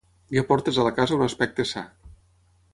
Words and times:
Li 0.35 0.39
aportes 0.41 0.79
a 0.79 0.85
la 0.87 0.93
casa 1.01 1.15
un 1.19 1.27
aspecte 1.27 1.69
sa. 1.75 1.87